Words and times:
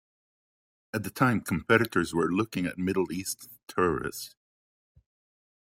At 0.95 1.03
the 1.03 1.11
time, 1.11 1.41
competitors 1.41 2.11
were 2.11 2.31
looking 2.31 2.65
at 2.65 2.79
Middle 2.79 3.11
East 3.11 3.47
terrorists. 3.67 4.33